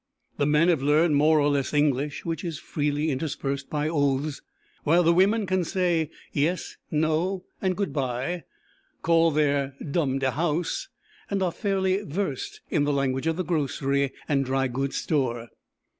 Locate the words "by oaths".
3.69-4.41